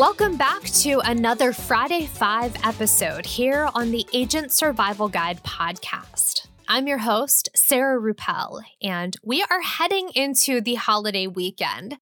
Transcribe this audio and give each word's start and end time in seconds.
Welcome 0.00 0.38
back 0.38 0.62
to 0.62 1.00
another 1.04 1.52
Friday 1.52 2.06
5 2.06 2.64
episode 2.64 3.26
here 3.26 3.68
on 3.74 3.90
the 3.90 4.06
Agent 4.14 4.50
Survival 4.50 5.10
Guide 5.10 5.42
podcast. 5.42 6.46
I'm 6.66 6.88
your 6.88 6.96
host, 6.96 7.50
Sarah 7.54 8.00
Rueppel, 8.00 8.62
and 8.80 9.14
we 9.22 9.42
are 9.50 9.60
heading 9.60 10.08
into 10.14 10.62
the 10.62 10.76
holiday 10.76 11.26
weekend. 11.26 11.98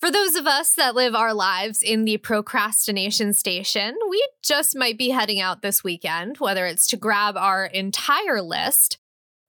For 0.00 0.10
those 0.10 0.34
of 0.34 0.46
us 0.46 0.74
that 0.76 0.94
live 0.94 1.14
our 1.14 1.34
lives 1.34 1.82
in 1.82 2.06
the 2.06 2.16
procrastination 2.16 3.34
station, 3.34 3.94
we 4.08 4.26
just 4.42 4.74
might 4.74 4.96
be 4.96 5.10
heading 5.10 5.38
out 5.38 5.60
this 5.60 5.84
weekend, 5.84 6.38
whether 6.38 6.64
it's 6.64 6.86
to 6.86 6.96
grab 6.96 7.36
our 7.36 7.66
entire 7.66 8.40
list 8.40 8.96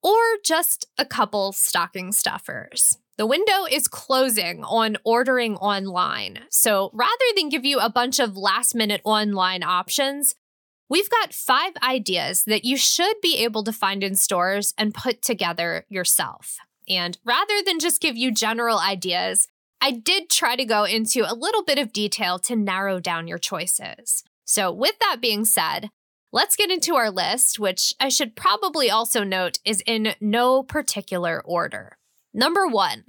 or 0.02 0.18
just 0.44 0.84
a 0.98 1.06
couple 1.06 1.52
stocking 1.52 2.12
stuffers. 2.12 2.98
The 3.18 3.26
window 3.26 3.64
is 3.68 3.88
closing 3.88 4.62
on 4.62 4.96
ordering 5.02 5.56
online. 5.56 6.44
So 6.50 6.88
rather 6.94 7.10
than 7.34 7.48
give 7.48 7.64
you 7.64 7.80
a 7.80 7.90
bunch 7.90 8.20
of 8.20 8.36
last 8.36 8.76
minute 8.76 9.00
online 9.02 9.64
options, 9.64 10.36
we've 10.88 11.10
got 11.10 11.34
five 11.34 11.72
ideas 11.82 12.44
that 12.44 12.64
you 12.64 12.76
should 12.76 13.16
be 13.20 13.38
able 13.38 13.64
to 13.64 13.72
find 13.72 14.04
in 14.04 14.14
stores 14.14 14.72
and 14.78 14.94
put 14.94 15.20
together 15.20 15.84
yourself. 15.88 16.58
And 16.88 17.18
rather 17.24 17.60
than 17.66 17.80
just 17.80 18.00
give 18.00 18.16
you 18.16 18.30
general 18.30 18.78
ideas, 18.78 19.48
I 19.80 19.90
did 19.90 20.30
try 20.30 20.54
to 20.54 20.64
go 20.64 20.84
into 20.84 21.24
a 21.28 21.34
little 21.34 21.64
bit 21.64 21.78
of 21.78 21.92
detail 21.92 22.38
to 22.40 22.54
narrow 22.54 23.00
down 23.00 23.26
your 23.26 23.38
choices. 23.38 24.22
So, 24.44 24.72
with 24.72 24.96
that 25.00 25.20
being 25.20 25.44
said, 25.44 25.90
let's 26.32 26.56
get 26.56 26.70
into 26.70 26.94
our 26.94 27.10
list, 27.10 27.58
which 27.58 27.94
I 27.98 28.08
should 28.10 28.36
probably 28.36 28.90
also 28.90 29.24
note 29.24 29.58
is 29.64 29.82
in 29.86 30.14
no 30.20 30.62
particular 30.62 31.42
order. 31.44 31.98
Number 32.34 32.68
one, 32.68 33.04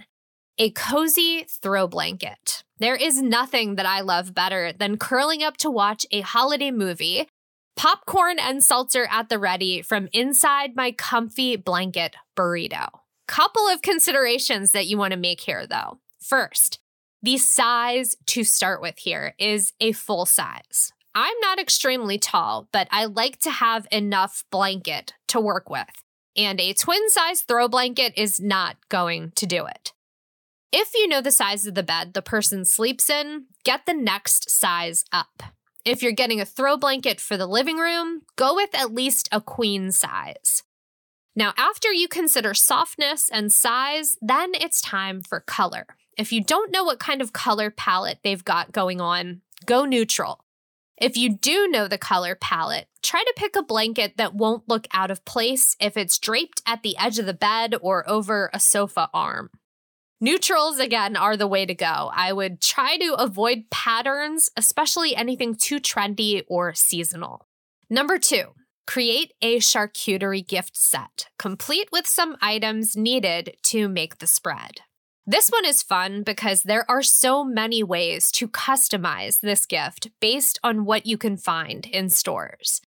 a 0.59 0.69
cozy 0.71 1.45
throw 1.47 1.87
blanket. 1.87 2.63
There 2.79 2.95
is 2.95 3.21
nothing 3.21 3.75
that 3.75 3.85
I 3.85 4.01
love 4.01 4.35
better 4.35 4.73
than 4.73 4.97
curling 4.97 5.41
up 5.41 5.55
to 5.57 5.71
watch 5.71 6.05
a 6.11 6.21
holiday 6.21 6.69
movie, 6.69 7.29
popcorn 7.77 8.37
and 8.39 8.61
seltzer 8.61 9.07
at 9.09 9.29
the 9.29 9.39
ready 9.39 9.81
from 9.81 10.09
inside 10.11 10.75
my 10.75 10.91
comfy 10.91 11.55
blanket 11.55 12.15
burrito. 12.35 12.89
Couple 13.27 13.67
of 13.67 13.81
considerations 13.81 14.71
that 14.73 14.87
you 14.87 14.97
want 14.97 15.13
to 15.13 15.19
make 15.19 15.41
here 15.41 15.65
though. 15.65 15.99
First, 16.19 16.79
the 17.23 17.37
size 17.37 18.15
to 18.27 18.43
start 18.43 18.81
with 18.81 18.97
here 18.99 19.35
is 19.39 19.73
a 19.79 19.93
full 19.93 20.25
size. 20.25 20.91
I'm 21.15 21.39
not 21.41 21.59
extremely 21.59 22.17
tall, 22.17 22.67
but 22.71 22.87
I 22.91 23.05
like 23.05 23.39
to 23.39 23.49
have 23.49 23.87
enough 23.91 24.43
blanket 24.51 25.13
to 25.29 25.39
work 25.39 25.69
with 25.69 26.03
and 26.35 26.59
a 26.61 26.73
twin 26.73 27.09
size 27.09 27.41
throw 27.41 27.67
blanket 27.67 28.13
is 28.15 28.39
not 28.39 28.77
going 28.89 29.31
to 29.35 29.45
do 29.45 29.65
it. 29.65 29.93
If 30.71 30.93
you 30.93 31.07
know 31.07 31.19
the 31.19 31.31
size 31.31 31.65
of 31.65 31.73
the 31.73 31.81
bed 31.81 32.13
the 32.13 32.21
person 32.21 32.63
sleeps 32.63 33.09
in, 33.09 33.45
get 33.63 33.87
the 33.87 33.93
next 33.93 34.51
size 34.51 35.03
up. 35.11 35.41
If 35.83 36.03
you're 36.03 36.11
getting 36.11 36.39
a 36.39 36.45
throw 36.45 36.77
blanket 36.77 37.19
for 37.19 37.37
the 37.37 37.47
living 37.47 37.77
room, 37.77 38.21
go 38.35 38.53
with 38.53 38.75
at 38.75 38.93
least 38.93 39.27
a 39.31 39.41
queen 39.41 39.91
size. 39.91 40.61
Now, 41.35 41.53
after 41.57 41.91
you 41.91 42.07
consider 42.07 42.53
softness 42.53 43.29
and 43.29 43.51
size, 43.51 44.15
then 44.21 44.51
it's 44.53 44.81
time 44.81 45.21
for 45.21 45.39
color. 45.39 45.87
If 46.17 46.31
you 46.31 46.43
don't 46.43 46.71
know 46.71 46.83
what 46.83 46.99
kind 46.99 47.21
of 47.21 47.33
color 47.33 47.71
palette 47.71 48.19
they've 48.23 48.43
got 48.43 48.71
going 48.71 49.01
on, 49.01 49.41
go 49.65 49.85
neutral. 49.85 50.43
If 50.97 51.17
you 51.17 51.29
do 51.29 51.67
know 51.67 51.87
the 51.87 51.97
color 51.97 52.35
palette, 52.35 52.87
try 53.01 53.23
to 53.23 53.33
pick 53.35 53.55
a 53.55 53.63
blanket 53.63 54.17
that 54.17 54.35
won't 54.35 54.67
look 54.67 54.85
out 54.93 55.09
of 55.09 55.25
place 55.25 55.75
if 55.79 55.97
it's 55.97 56.19
draped 56.19 56.61
at 56.67 56.83
the 56.83 56.97
edge 56.97 57.17
of 57.17 57.25
the 57.25 57.33
bed 57.33 57.73
or 57.81 58.07
over 58.07 58.51
a 58.53 58.59
sofa 58.59 59.09
arm. 59.13 59.49
Neutrals, 60.21 60.79
again, 60.79 61.15
are 61.15 61.37
the 61.37 61.47
way 61.47 61.65
to 61.65 61.73
go. 61.73 62.11
I 62.13 62.33
would 62.33 62.59
try 62.59 62.97
to 62.97 63.13
avoid 63.13 63.69
patterns, 63.71 64.49
especially 64.57 65.15
anything 65.15 65.55
too 65.55 65.79
trendy 65.79 66.43
or 66.49 66.73
seasonal. 66.73 67.47
Number 67.89 68.17
two, 68.17 68.53
create 68.85 69.33
a 69.41 69.59
charcuterie 69.59 70.45
gift 70.45 70.75
set, 70.75 71.27
complete 71.37 71.87
with 71.93 72.05
some 72.05 72.35
items 72.41 72.97
needed 72.97 73.55
to 73.63 73.87
make 73.87 74.17
the 74.17 74.27
spread. 74.27 74.81
This 75.25 75.49
one 75.49 75.63
is 75.63 75.83
fun 75.83 76.23
because 76.23 76.63
there 76.63 76.89
are 76.89 77.03
so 77.03 77.45
many 77.45 77.81
ways 77.81 78.29
to 78.33 78.47
customize 78.47 79.39
this 79.39 79.65
gift 79.65 80.09
based 80.19 80.59
on 80.63 80.83
what 80.83 81.05
you 81.05 81.17
can 81.17 81.37
find 81.37 81.85
in 81.85 82.09
stores. 82.09 82.81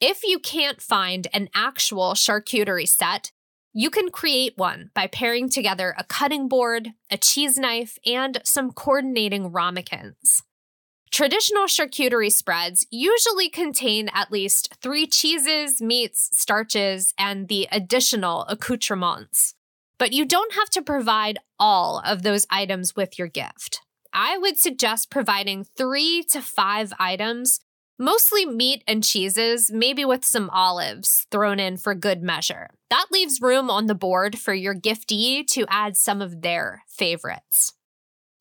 If 0.00 0.24
you 0.24 0.38
can't 0.38 0.80
find 0.80 1.26
an 1.34 1.50
actual 1.54 2.12
charcuterie 2.14 2.88
set, 2.88 3.32
you 3.72 3.90
can 3.90 4.10
create 4.10 4.54
one 4.56 4.90
by 4.94 5.06
pairing 5.06 5.48
together 5.48 5.94
a 5.98 6.04
cutting 6.04 6.48
board, 6.48 6.90
a 7.10 7.16
cheese 7.16 7.58
knife, 7.58 7.98
and 8.04 8.40
some 8.44 8.72
coordinating 8.72 9.52
ramekins. 9.52 10.42
Traditional 11.10 11.64
charcuterie 11.64 12.32
spreads 12.32 12.86
usually 12.90 13.48
contain 13.48 14.08
at 14.14 14.30
least 14.30 14.74
three 14.80 15.06
cheeses, 15.06 15.82
meats, 15.82 16.28
starches, 16.32 17.12
and 17.18 17.48
the 17.48 17.66
additional 17.72 18.44
accoutrements 18.44 19.54
but 20.00 20.14
you 20.14 20.24
don't 20.24 20.54
have 20.54 20.70
to 20.70 20.80
provide 20.80 21.38
all 21.58 22.00
of 22.06 22.22
those 22.22 22.46
items 22.48 22.96
with 22.96 23.18
your 23.18 23.28
gift. 23.28 23.82
I 24.14 24.38
would 24.38 24.58
suggest 24.58 25.10
providing 25.10 25.62
three 25.62 26.24
to 26.30 26.40
five 26.40 26.94
items, 26.98 27.60
mostly 28.00 28.46
meat 28.46 28.82
and 28.88 29.04
cheeses, 29.04 29.70
maybe 29.70 30.04
with 30.04 30.24
some 30.24 30.48
olives 30.50 31.26
thrown 31.30 31.60
in 31.60 31.76
for 31.76 31.94
good 31.94 32.22
measure. 32.22 32.70
That 32.88 33.06
leaves 33.12 33.40
room 33.40 33.70
on 33.70 33.86
the 33.86 33.94
board 33.94 34.38
for 34.38 34.54
your 34.54 34.74
giftee 34.74 35.46
to 35.48 35.66
add 35.68 35.96
some 35.96 36.22
of 36.22 36.40
their 36.40 36.82
favorites. 36.88 37.74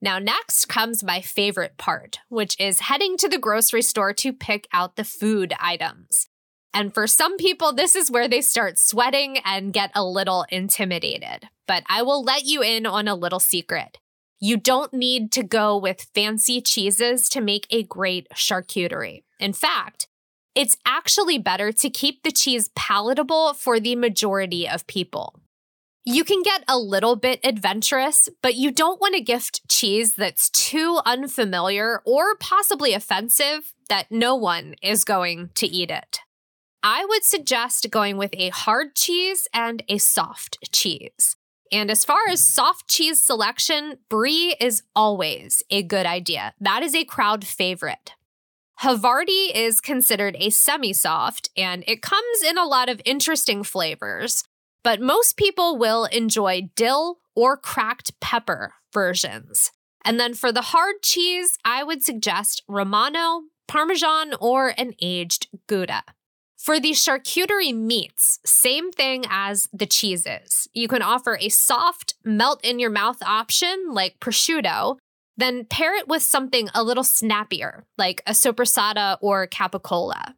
Now, 0.02 0.18
next 0.18 0.68
comes 0.68 1.04
my 1.04 1.20
favorite 1.20 1.78
part, 1.78 2.20
which 2.30 2.56
is 2.58 2.80
heading 2.80 3.18
to 3.18 3.28
the 3.28 3.38
grocery 3.38 3.82
store 3.82 4.14
to 4.14 4.32
pick 4.32 4.66
out 4.72 4.96
the 4.96 5.04
food 5.04 5.54
items. 5.60 6.30
And 6.74 6.94
for 6.94 7.06
some 7.06 7.36
people, 7.36 7.74
this 7.74 7.96
is 7.96 8.10
where 8.10 8.30
they 8.30 8.42
start 8.42 8.80
sweating 8.80 9.40
and 9.44 9.74
get 9.74 9.92
a 9.94 10.06
little 10.06 10.46
intimidated. 10.50 11.50
But 11.68 11.84
I 11.90 12.02
will 12.04 12.24
let 12.24 12.46
you 12.46 12.62
in 12.62 12.86
on 12.86 13.10
a 13.10 13.16
little 13.16 13.42
secret. 13.42 13.98
You 14.40 14.56
don't 14.56 14.94
need 14.94 15.34
to 15.34 15.44
go 15.44 15.78
with 15.78 16.08
fancy 16.16 16.62
cheeses 16.62 17.28
to 17.30 17.42
make 17.42 17.68
a 17.70 17.84
great 17.84 18.28
charcuterie. 18.34 19.24
In 19.40 19.54
fact, 19.54 20.08
it's 20.56 20.78
actually 20.86 21.38
better 21.38 21.72
to 21.72 21.90
keep 21.90 22.24
the 22.24 22.32
cheese 22.32 22.70
palatable 22.76 23.54
for 23.54 23.80
the 23.80 23.96
majority 23.96 24.68
of 24.68 24.88
people. 24.88 25.40
You 26.06 26.24
can 26.24 26.42
get 26.42 26.64
a 26.68 26.78
little 26.78 27.16
bit 27.16 27.40
adventurous, 27.44 28.30
but 28.42 28.56
you 28.56 28.72
don't 28.72 29.00
want 29.00 29.16
to 29.16 29.22
gift 29.22 29.68
cheese 29.70 30.16
that's 30.16 30.50
too 30.50 31.00
unfamiliar 31.06 32.02
or 32.06 32.36
possibly 32.36 32.94
offensive 32.94 33.74
that 33.90 34.08
no 34.10 34.36
one 34.36 34.76
is 34.82 35.04
going 35.04 35.52
to 35.56 35.68
eat 35.68 35.92
it. 35.92 36.20
I 36.82 37.06
would 37.06 37.24
suggest 37.24 37.92
going 37.92 38.18
with 38.18 38.34
a 38.34 38.50
hard 38.50 38.96
cheese 38.96 39.48
and 39.54 39.84
a 39.88 39.98
soft 39.98 40.58
cheese. 40.72 41.36
And 41.72 41.92
as 41.92 42.06
far 42.06 42.28
as 42.30 42.44
soft 42.44 42.88
cheese 42.88 43.22
selection, 43.22 44.00
brie 44.10 44.56
is 44.60 44.84
always 44.96 45.62
a 45.70 45.84
good 45.84 46.06
idea. 46.06 46.54
That 46.60 46.82
is 46.82 46.96
a 46.96 47.06
crowd 47.06 47.46
favorite. 47.46 48.14
Havarti 48.82 49.52
is 49.54 49.82
considered 49.82 50.38
a 50.40 50.50
semi 50.50 50.94
soft, 50.94 51.50
and 51.58 51.84
it 51.86 52.02
comes 52.02 52.42
in 52.48 52.58
a 52.58 52.64
lot 52.64 52.88
of 52.88 53.02
interesting 53.04 53.62
flavors, 53.62 54.46
but 54.86 55.02
most 55.02 55.36
people 55.36 55.78
will 55.78 56.06
enjoy 56.06 56.70
dill 56.78 57.18
or 57.36 57.58
cracked 57.58 58.18
pepper 58.22 58.76
versions. 58.94 59.74
And 60.06 60.18
then 60.18 60.34
for 60.34 60.54
the 60.54 60.62
hard 60.62 61.02
cheese, 61.04 61.58
I 61.66 61.84
would 61.84 62.04
suggest 62.04 62.64
Romano, 62.70 63.44
Parmesan, 63.68 64.34
or 64.40 64.74
an 64.78 64.94
aged 65.02 65.48
Gouda. 65.68 66.04
For 66.58 66.80
the 66.80 66.92
charcuterie 66.92 67.76
meats, 67.76 68.40
same 68.46 68.94
thing 68.94 69.26
as 69.30 69.68
the 69.74 69.86
cheeses. 69.88 70.70
You 70.74 70.88
can 70.88 71.02
offer 71.02 71.38
a 71.42 71.50
soft, 71.50 72.14
melt 72.24 72.64
in 72.64 72.80
your 72.80 72.90
mouth 72.90 73.22
option 73.24 73.88
like 73.90 74.22
prosciutto, 74.22 75.00
then 75.40 75.66
pair 75.66 75.96
it 75.96 76.08
with 76.08 76.22
something 76.22 76.70
a 76.74 76.84
little 76.84 77.04
snappier 77.04 77.86
like 77.98 78.22
a 78.28 78.32
soppressata 78.32 79.18
or 79.22 79.48
capicola. 79.48 80.36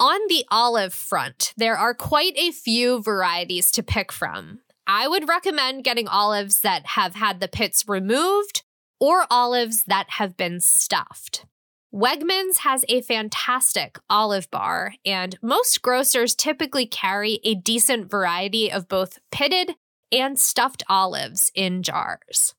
On 0.00 0.20
the 0.28 0.44
olive 0.50 0.94
front, 0.94 1.52
there 1.56 1.76
are 1.76 1.92
quite 1.92 2.36
a 2.36 2.52
few 2.52 3.02
varieties 3.02 3.72
to 3.72 3.82
pick 3.82 4.12
from. 4.12 4.60
I 4.86 5.08
would 5.08 5.28
recommend 5.28 5.84
getting 5.84 6.06
olives 6.06 6.60
that 6.60 6.86
have 6.86 7.16
had 7.16 7.40
the 7.40 7.48
pits 7.48 7.84
removed 7.88 8.62
or 9.00 9.26
olives 9.30 9.84
that 9.84 10.10
have 10.10 10.36
been 10.36 10.60
stuffed. 10.60 11.44
Wegmans 11.92 12.58
has 12.58 12.84
a 12.88 13.00
fantastic 13.00 13.98
olive 14.10 14.50
bar, 14.50 14.94
and 15.04 15.38
most 15.42 15.80
grocers 15.82 16.34
typically 16.34 16.86
carry 16.86 17.40
a 17.44 17.54
decent 17.54 18.10
variety 18.10 18.70
of 18.70 18.88
both 18.88 19.18
pitted 19.30 19.74
and 20.12 20.38
stuffed 20.38 20.82
olives 20.88 21.50
in 21.54 21.82
jars. 21.82 22.54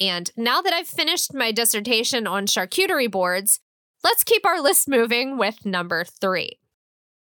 And 0.00 0.30
now 0.36 0.60
that 0.62 0.72
I've 0.72 0.88
finished 0.88 1.34
my 1.34 1.52
dissertation 1.52 2.26
on 2.26 2.46
charcuterie 2.46 3.10
boards, 3.10 3.60
let's 4.04 4.24
keep 4.24 4.44
our 4.44 4.60
list 4.60 4.88
moving 4.88 5.38
with 5.38 5.64
number 5.64 6.04
three. 6.04 6.58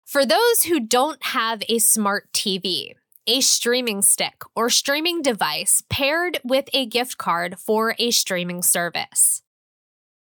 For 0.04 0.24
those 0.24 0.64
who 0.64 0.80
don't 0.80 1.22
have 1.22 1.62
a 1.68 1.78
smart 1.78 2.32
TV, 2.32 2.94
a 3.26 3.40
streaming 3.40 4.02
stick 4.02 4.42
or 4.54 4.68
streaming 4.68 5.22
device 5.22 5.82
paired 5.88 6.38
with 6.44 6.68
a 6.72 6.86
gift 6.86 7.18
card 7.18 7.58
for 7.58 7.94
a 7.98 8.10
streaming 8.10 8.62
service. 8.62 9.42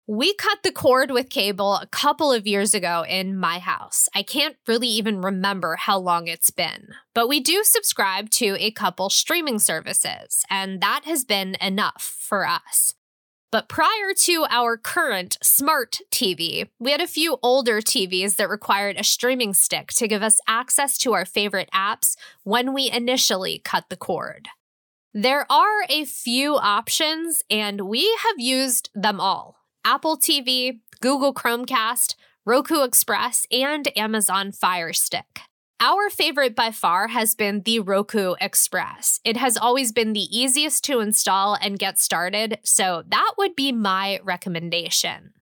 We 0.09 0.35
cut 0.35 0.59
the 0.63 0.71
cord 0.71 1.11
with 1.11 1.31
cable 1.31 1.75
a 1.75 1.89
couple 1.89 2.33
of 2.33 2.47
years 2.47 2.75
ago 2.75 3.05
in 3.09 3.37
my 3.37 3.59
house. 3.59 4.09
I 4.15 4.23
can't 4.23 4.55
really 4.69 4.87
even 4.87 5.21
remember 5.21 5.75
how 5.75 5.99
long 5.99 6.29
it's 6.29 6.53
been, 6.53 6.91
but 7.13 7.29
we 7.29 7.41
do 7.41 7.65
subscribe 7.65 8.31
to 8.31 8.57
a 8.61 8.71
couple 8.71 9.11
streaming 9.11 9.59
services, 9.59 10.45
and 10.49 10.81
that 10.81 11.07
has 11.07 11.25
been 11.25 11.57
enough 11.61 12.17
for 12.21 12.47
us. 12.47 12.95
But 13.51 13.69
prior 13.69 14.15
to 14.19 14.47
our 14.49 14.77
current 14.77 15.39
smart 15.43 15.99
TV, 16.13 16.69
we 16.79 16.93
had 16.93 17.01
a 17.01 17.09
few 17.09 17.39
older 17.43 17.81
TVs 17.81 18.37
that 18.37 18.49
required 18.49 18.97
a 19.01 19.03
streaming 19.03 19.55
stick 19.55 19.89
to 19.95 20.07
give 20.07 20.23
us 20.23 20.39
access 20.47 20.99
to 20.99 21.15
our 21.15 21.25
favorite 21.25 21.71
apps 21.75 22.15
when 22.45 22.73
we 22.73 22.89
initially 22.89 23.61
cut 23.65 23.87
the 23.89 23.97
cord. 23.97 24.47
There 25.13 25.51
are 25.51 25.85
a 25.89 26.05
few 26.05 26.55
options, 26.55 27.43
and 27.51 27.89
we 27.89 28.05
have 28.23 28.39
used 28.39 28.91
them 28.95 29.19
all 29.19 29.57
Apple 29.87 30.19
TV, 30.19 30.81
Google 31.01 31.33
Chromecast, 31.33 32.17
Roku 32.45 32.83
Express, 32.83 33.47
and 33.53 33.97
Amazon 33.97 34.51
Fire 34.51 34.93
Stick. 34.93 35.43
Our 35.79 36.11
favorite 36.11 36.57
by 36.57 36.73
far 36.73 37.07
has 37.07 37.37
been 37.37 37.63
the 37.63 37.79
Roku 37.79 38.35
Express. 38.41 39.21
It 39.25 39.37
has 39.37 39.57
always 39.57 39.93
been 39.93 40.13
the 40.13 40.27
easiest 40.37 40.83
to 40.87 40.99
install 40.99 41.55
and 41.55 41.79
get 41.79 42.01
started, 42.01 42.59
so 42.65 43.05
that 43.07 43.35
would 43.39 43.55
be 43.55 43.71
my 43.71 44.19
recommendation. 44.25 45.35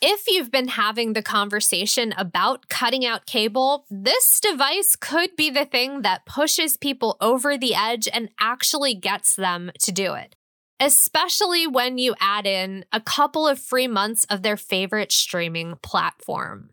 If 0.00 0.26
you've 0.26 0.50
been 0.50 0.68
having 0.68 1.12
the 1.12 1.22
conversation 1.22 2.14
about 2.16 2.70
cutting 2.70 3.04
out 3.04 3.26
cable, 3.26 3.84
this 3.90 4.40
device 4.40 4.96
could 4.96 5.36
be 5.36 5.50
the 5.50 5.66
thing 5.66 6.00
that 6.00 6.24
pushes 6.24 6.78
people 6.78 7.18
over 7.20 7.58
the 7.58 7.74
edge 7.74 8.08
and 8.10 8.30
actually 8.40 8.94
gets 8.94 9.36
them 9.36 9.70
to 9.78 9.92
do 9.92 10.14
it 10.14 10.36
especially 10.80 11.66
when 11.66 11.98
you 11.98 12.14
add 12.18 12.46
in 12.46 12.86
a 12.90 13.00
couple 13.00 13.46
of 13.46 13.58
free 13.58 13.86
months 13.86 14.24
of 14.24 14.42
their 14.42 14.56
favorite 14.56 15.12
streaming 15.12 15.76
platform. 15.82 16.70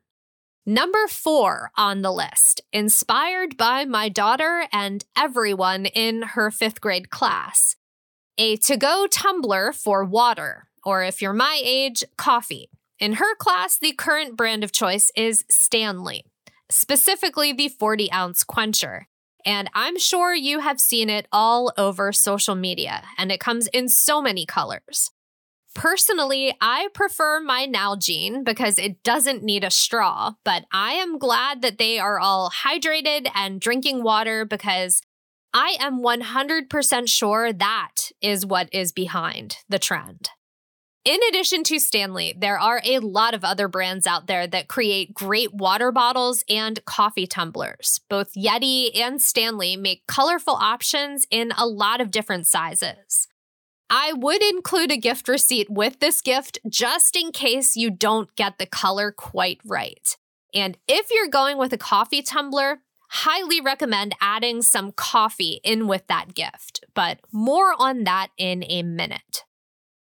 Number 0.65 1.07
four 1.07 1.71
on 1.77 2.01
the 2.01 2.12
list, 2.12 2.62
inspired 2.74 3.57
by 3.57 3.86
my 3.86 4.09
daughter 4.09 4.65
and 4.71 5.06
everyone 5.18 5.86
in 5.86 6.21
her 6.21 6.51
fifth 6.51 6.81
grade 6.81 7.09
class, 7.09 7.75
a 8.38 8.56
to 8.57 8.77
go 8.77 9.07
tumbler 9.09 9.71
for 9.71 10.04
water, 10.04 10.68
or 10.83 11.03
if 11.03 11.21
you're 11.21 11.33
my 11.33 11.60
age, 11.63 12.03
coffee. 12.18 12.69
In 13.00 13.13
her 13.13 13.36
class, 13.36 13.77
the 13.77 13.94
current 13.94 14.36
brand 14.36 14.63
of 14.63 14.71
choice 14.71 15.12
is 15.15 15.45
Stanley, 15.50 16.25
specifically 16.69 17.53
the 17.53 17.69
40 17.69 18.12
ounce 18.12 18.44
quencher. 18.44 19.07
And 19.45 19.69
I'm 19.74 19.98
sure 19.98 20.34
you 20.34 20.60
have 20.60 20.80
seen 20.80 21.10
it 21.10 21.28
all 21.31 21.74
over 21.78 22.12
social 22.12 22.56
media, 22.56 23.04
and 23.18 23.31
it 23.31 23.39
comes 23.39 23.68
in 23.68 23.89
so 23.89 24.22
many 24.22 24.45
colors. 24.45 25.12
Personally, 25.74 26.56
I 26.60 26.88
prefer 26.94 27.39
my 27.39 27.68
Nalgene 27.68 28.44
because 28.44 28.80
it 28.80 29.04
doesn't 29.04 29.44
need 29.44 29.63
a 29.63 29.69
straw, 29.69 30.34
but 30.44 30.66
I 30.74 30.94
am 30.94 31.19
glad 31.19 31.62
that 31.62 31.78
they 31.78 32.00
are 32.00 32.19
all 32.19 32.50
hydrated 32.50 33.30
and 33.36 33.62
drinking 33.62 34.01
water 34.01 34.44
because 34.44 35.01
I 35.54 35.78
am 35.80 36.01
100% 36.01 37.07
sure 37.07 37.54
that 37.54 37.95
is 38.22 38.45
what 38.45 38.69
is 38.74 38.92
behind 38.92 39.57
the 39.69 39.80
trend. 39.80 40.30
In 41.07 41.21
addition 41.30 41.63
to 41.63 41.80
Stanley, 41.80 42.36
there 42.38 42.59
are 42.59 42.81
a 42.83 43.00
lot 43.00 43.33
of 43.33 43.45
other 43.45 43.69
brands 43.69 44.06
out 44.06 44.27
there 44.27 44.45
that 44.45 44.68
create 44.68 45.13
great 45.13 45.54
water 45.54 45.89
bottles 45.89 46.44
and 46.50 46.83
coffee 46.83 47.25
tumblers. 47.25 48.01
Both 48.09 48.33
Yeti 48.33 48.94
and 48.94 49.21
Stanley 49.21 49.77
make 49.77 50.06
colorful 50.07 50.56
options 50.56 51.25
in 51.31 51.54
a 51.57 51.65
lot 51.65 52.01
of 52.01 52.12
different 52.12 52.45
sizes. 52.45 53.30
I 53.89 54.12
would 54.12 54.44
include 54.44 54.92
a 54.92 54.98
gift 54.98 55.30
receipt 55.30 55.69
with 55.69 56.01
this 56.01 56.19
gift 56.19 56.59
just 56.68 57.15
in 57.15 57.31
case 57.31 57.77
you 57.77 57.89
don't 57.89 58.36
get 58.36 58.57
the 58.57 58.65
color 58.65 59.13
quite 59.13 59.62
right. 59.63 60.18
And 60.53 60.77
if 60.89 61.07
you're 61.10 61.30
going 61.30 61.57
with 61.57 61.71
a 61.71 61.77
coffee 61.77 62.21
tumbler, 62.21 62.80
highly 63.12 63.62
recommend 63.62 64.13
adding 64.19 64.62
some 64.62 64.92
coffee 64.92 65.62
in 65.63 65.88
with 65.88 66.06
that 66.07 66.36
gift, 66.36 66.83
but 66.94 67.21
more 67.31 67.74
on 67.80 68.03
that 68.03 68.31
in 68.38 68.65
a 68.68 68.83
minute. 68.83 69.45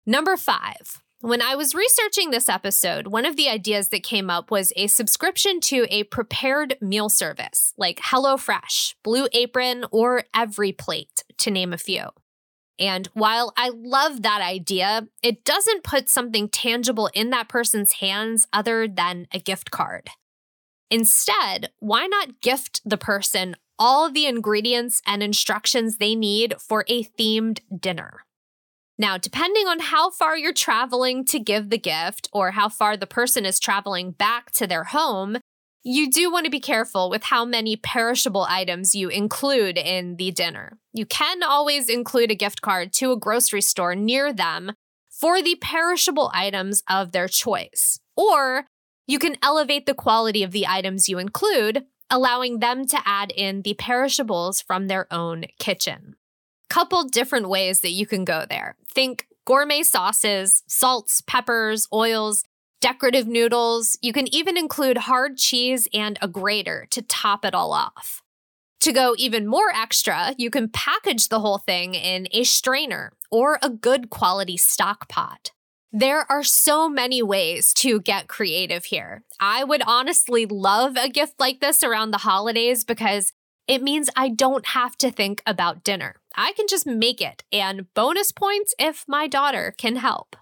Number 0.08 0.38
five. 0.38 1.02
When 1.20 1.42
I 1.42 1.54
was 1.54 1.74
researching 1.74 2.30
this 2.30 2.48
episode, 2.48 3.08
one 3.08 3.26
of 3.26 3.36
the 3.36 3.50
ideas 3.50 3.90
that 3.90 4.02
came 4.02 4.30
up 4.30 4.50
was 4.50 4.72
a 4.74 4.86
subscription 4.86 5.60
to 5.64 5.86
a 5.90 6.04
prepared 6.04 6.78
meal 6.80 7.10
service 7.10 7.74
like 7.76 7.98
HelloFresh, 7.98 8.94
Blue 9.04 9.28
Apron, 9.34 9.84
or 9.90 10.22
EveryPlate, 10.34 11.24
to 11.36 11.50
name 11.50 11.74
a 11.74 11.76
few. 11.76 12.04
And 12.78 13.06
while 13.12 13.52
I 13.54 13.68
love 13.68 14.22
that 14.22 14.40
idea, 14.40 15.08
it 15.22 15.44
doesn't 15.44 15.84
put 15.84 16.08
something 16.08 16.48
tangible 16.48 17.10
in 17.12 17.28
that 17.28 17.50
person's 17.50 17.92
hands 18.00 18.46
other 18.50 18.88
than 18.88 19.26
a 19.30 19.38
gift 19.38 19.70
card. 19.70 20.08
Instead, 20.90 21.68
why 21.80 22.06
not 22.06 22.40
gift 22.40 22.80
the 22.82 22.96
person 22.96 23.56
all 23.78 24.10
the 24.10 24.24
ingredients 24.24 25.02
and 25.04 25.22
instructions 25.22 25.98
they 25.98 26.14
need 26.14 26.54
for 26.58 26.86
a 26.88 27.04
themed 27.04 27.60
dinner? 27.78 28.24
Now, 28.98 29.16
depending 29.16 29.68
on 29.68 29.78
how 29.78 30.10
far 30.10 30.36
you're 30.36 30.52
traveling 30.52 31.24
to 31.26 31.38
give 31.38 31.70
the 31.70 31.78
gift 31.78 32.28
or 32.32 32.50
how 32.50 32.68
far 32.68 32.96
the 32.96 33.06
person 33.06 33.46
is 33.46 33.60
traveling 33.60 34.10
back 34.10 34.50
to 34.52 34.66
their 34.66 34.84
home, 34.84 35.38
you 35.84 36.10
do 36.10 36.32
want 36.32 36.44
to 36.44 36.50
be 36.50 36.58
careful 36.58 37.08
with 37.08 37.24
how 37.24 37.44
many 37.44 37.76
perishable 37.76 38.44
items 38.48 38.96
you 38.96 39.08
include 39.08 39.78
in 39.78 40.16
the 40.16 40.32
dinner. 40.32 40.78
You 40.92 41.06
can 41.06 41.44
always 41.44 41.88
include 41.88 42.32
a 42.32 42.34
gift 42.34 42.60
card 42.60 42.92
to 42.94 43.12
a 43.12 43.16
grocery 43.16 43.62
store 43.62 43.94
near 43.94 44.32
them 44.32 44.72
for 45.08 45.40
the 45.40 45.56
perishable 45.60 46.30
items 46.34 46.82
of 46.90 47.12
their 47.12 47.28
choice. 47.28 48.00
Or 48.16 48.66
you 49.06 49.20
can 49.20 49.36
elevate 49.42 49.86
the 49.86 49.94
quality 49.94 50.42
of 50.42 50.50
the 50.50 50.66
items 50.66 51.08
you 51.08 51.18
include, 51.18 51.86
allowing 52.10 52.58
them 52.58 52.84
to 52.88 53.00
add 53.04 53.30
in 53.30 53.62
the 53.62 53.74
perishables 53.74 54.60
from 54.60 54.88
their 54.88 55.06
own 55.12 55.44
kitchen 55.60 56.16
couple 56.68 57.04
different 57.04 57.48
ways 57.48 57.80
that 57.80 57.90
you 57.90 58.06
can 58.06 58.24
go 58.24 58.44
there. 58.48 58.76
Think 58.92 59.26
gourmet 59.44 59.82
sauces, 59.82 60.62
salts, 60.66 61.22
peppers, 61.22 61.88
oils, 61.92 62.44
decorative 62.80 63.26
noodles. 63.26 63.98
You 64.02 64.12
can 64.12 64.32
even 64.32 64.56
include 64.56 64.98
hard 64.98 65.36
cheese 65.36 65.88
and 65.92 66.18
a 66.20 66.28
grater 66.28 66.86
to 66.90 67.02
top 67.02 67.44
it 67.44 67.54
all 67.54 67.72
off. 67.72 68.22
To 68.80 68.92
go 68.92 69.14
even 69.18 69.46
more 69.46 69.70
extra, 69.74 70.34
you 70.38 70.50
can 70.50 70.68
package 70.68 71.28
the 71.28 71.40
whole 71.40 71.58
thing 71.58 71.94
in 71.94 72.28
a 72.30 72.44
strainer 72.44 73.12
or 73.30 73.58
a 73.60 73.70
good 73.70 74.08
quality 74.08 74.56
stock 74.56 75.08
pot. 75.08 75.50
There 75.90 76.30
are 76.30 76.44
so 76.44 76.88
many 76.88 77.22
ways 77.22 77.72
to 77.74 78.00
get 78.00 78.28
creative 78.28 78.84
here. 78.84 79.24
I 79.40 79.64
would 79.64 79.82
honestly 79.86 80.44
love 80.44 80.96
a 80.96 81.08
gift 81.08 81.40
like 81.40 81.60
this 81.60 81.82
around 81.82 82.10
the 82.10 82.18
holidays 82.18 82.84
because 82.84 83.32
it 83.68 83.82
means 83.82 84.08
I 84.16 84.30
don't 84.30 84.66
have 84.68 84.96
to 84.98 85.10
think 85.10 85.42
about 85.46 85.84
dinner. 85.84 86.16
I 86.34 86.52
can 86.52 86.66
just 86.68 86.86
make 86.86 87.20
it, 87.20 87.44
and 87.52 87.92
bonus 87.94 88.32
points 88.32 88.74
if 88.78 89.04
my 89.06 89.28
daughter 89.28 89.74
can 89.76 89.96
help. 89.96 90.34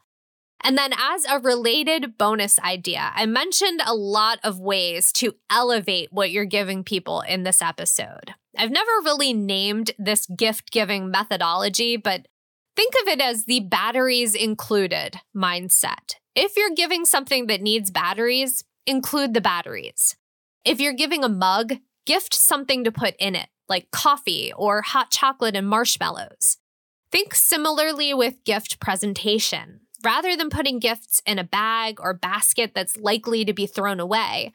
And 0.62 0.78
then, 0.78 0.92
as 0.98 1.24
a 1.26 1.38
related 1.38 2.16
bonus 2.16 2.58
idea, 2.60 3.12
I 3.14 3.26
mentioned 3.26 3.82
a 3.84 3.94
lot 3.94 4.38
of 4.42 4.58
ways 4.58 5.12
to 5.12 5.34
elevate 5.50 6.12
what 6.12 6.30
you're 6.30 6.44
giving 6.44 6.82
people 6.82 7.20
in 7.20 7.42
this 7.42 7.60
episode. 7.60 8.34
I've 8.56 8.70
never 8.70 8.90
really 9.04 9.32
named 9.32 9.90
this 9.98 10.26
gift 10.26 10.70
giving 10.70 11.10
methodology, 11.10 11.96
but 11.96 12.26
think 12.74 12.94
of 13.02 13.08
it 13.08 13.20
as 13.20 13.44
the 13.44 13.60
batteries 13.60 14.34
included 14.34 15.20
mindset. 15.36 16.14
If 16.34 16.56
you're 16.56 16.74
giving 16.74 17.04
something 17.04 17.46
that 17.46 17.62
needs 17.62 17.90
batteries, 17.90 18.64
include 18.86 19.34
the 19.34 19.40
batteries. 19.40 20.16
If 20.64 20.80
you're 20.80 20.94
giving 20.94 21.22
a 21.22 21.28
mug, 21.28 21.74
gift 22.06 22.32
something 22.32 22.84
to 22.84 22.92
put 22.92 23.14
in 23.18 23.34
it, 23.34 23.48
like 23.68 23.90
coffee 23.90 24.52
or 24.56 24.82
hot 24.82 25.10
chocolate 25.10 25.56
and 25.56 25.68
marshmallows. 25.68 26.56
Think 27.10 27.34
similarly 27.34 28.14
with 28.14 28.44
gift 28.44 28.80
presentation. 28.80 29.80
Rather 30.04 30.36
than 30.36 30.50
putting 30.50 30.78
gifts 30.78 31.20
in 31.26 31.38
a 31.38 31.44
bag 31.44 32.00
or 32.00 32.14
basket 32.14 32.72
that's 32.74 32.96
likely 32.96 33.44
to 33.44 33.52
be 33.52 33.66
thrown 33.66 34.00
away, 34.00 34.52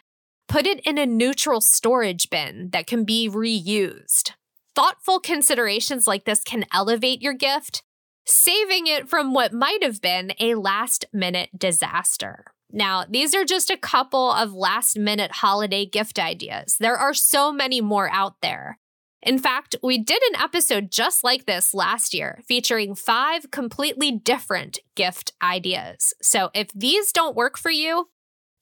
put 0.48 0.66
it 0.66 0.80
in 0.82 0.98
a 0.98 1.06
neutral 1.06 1.62
storage 1.62 2.30
bin 2.30 2.70
that 2.72 2.88
can 2.88 3.04
be 3.04 3.30
reused. 3.30 4.32
Thoughtful 4.76 5.20
considerations 5.20 6.08
like 6.08 6.26
this 6.26 6.44
can 6.44 6.66
elevate 6.74 7.22
your 7.22 7.34
gift, 7.34 7.84
saving 8.26 8.88
it 8.88 9.10
from 9.10 9.34
what 9.34 9.52
might 9.52 9.84
have 9.84 10.02
been 10.02 10.34
a 10.40 10.56
last 10.56 11.06
minute 11.12 11.50
disaster. 11.58 12.46
Now, 12.74 13.06
these 13.10 13.34
are 13.36 13.46
just 13.46 13.70
a 13.70 13.78
couple 13.78 14.32
of 14.32 14.54
last 14.54 14.98
minute 14.98 15.32
holiday 15.32 15.86
gift 15.86 16.20
ideas. 16.20 16.78
There 16.80 16.98
are 16.98 17.14
so 17.14 17.52
many 17.52 17.82
more 17.82 18.10
out 18.12 18.36
there. 18.42 18.80
In 19.24 19.38
fact, 19.38 19.76
we 19.84 20.00
did 20.00 20.22
an 20.24 20.42
episode 20.42 20.92
just 20.92 21.24
like 21.24 21.46
this 21.46 21.74
last 21.74 22.14
year 22.14 22.40
featuring 22.48 22.96
five 22.96 23.52
completely 23.52 24.12
different 24.12 24.80
gift 24.96 25.34
ideas. 25.44 26.14
So 26.22 26.50
if 26.56 26.70
these 26.74 27.12
don't 27.12 27.36
work 27.36 27.58
for 27.58 27.70
you, 27.70 28.10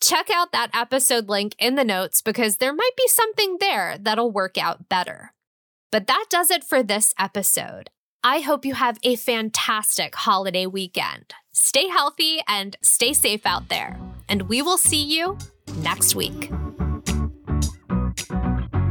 check 0.01 0.29
out 0.29 0.51
that 0.51 0.71
episode 0.73 1.29
link 1.29 1.55
in 1.59 1.75
the 1.75 1.85
notes 1.85 2.21
because 2.21 2.57
there 2.57 2.73
might 2.73 2.95
be 2.97 3.07
something 3.07 3.57
there 3.59 3.97
that'll 3.99 4.31
work 4.31 4.57
out 4.57 4.89
better. 4.89 5.33
But 5.91 6.07
that 6.07 6.25
does 6.29 6.51
it 6.51 6.63
for 6.63 6.83
this 6.83 7.13
episode. 7.17 7.89
I 8.23 8.41
hope 8.41 8.65
you 8.65 8.73
have 8.73 8.99
a 9.01 9.15
fantastic 9.15 10.13
holiday 10.13 10.65
weekend. 10.65 11.33
Stay 11.53 11.87
healthy 11.87 12.41
and 12.49 12.75
stay 12.81 13.13
safe 13.13 13.45
out 13.45 13.69
there. 13.69 13.97
And 14.27 14.43
we 14.49 14.61
will 14.61 14.77
see 14.77 15.01
you 15.01 15.37
next 15.77 16.15
week. 16.15 16.51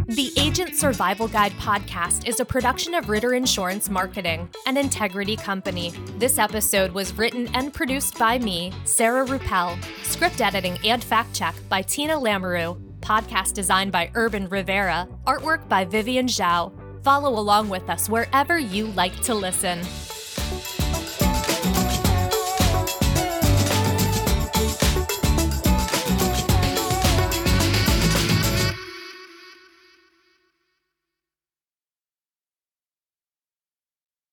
The 0.06 0.32
Agent 0.38 0.74
Survival 0.76 1.28
Guide 1.28 1.52
podcast 1.52 2.26
is 2.26 2.40
a 2.40 2.44
production 2.46 2.94
of 2.94 3.10
Ritter 3.10 3.34
Insurance 3.34 3.90
Marketing, 3.90 4.48
an 4.66 4.78
integrity 4.78 5.36
company. 5.36 5.92
This 6.16 6.38
episode 6.38 6.92
was 6.92 7.12
written 7.12 7.48
and 7.54 7.74
produced 7.74 8.18
by 8.18 8.38
me, 8.38 8.72
Sarah 8.84 9.26
Rueppel. 9.26 9.78
Script 10.04 10.40
editing 10.40 10.78
and 10.86 11.04
fact 11.04 11.34
check 11.34 11.54
by 11.68 11.82
Tina 11.82 12.18
Lamoreux. 12.18 12.78
Podcast 13.00 13.52
design 13.52 13.90
by 13.90 14.10
Urban 14.14 14.48
Rivera. 14.48 15.06
Artwork 15.26 15.68
by 15.68 15.84
Vivian 15.84 16.26
Zhao. 16.26 16.72
Follow 17.08 17.38
along 17.40 17.70
with 17.70 17.88
us 17.88 18.06
wherever 18.06 18.58
you 18.58 18.88
like 18.88 19.18
to 19.22 19.34
listen. 19.34 19.78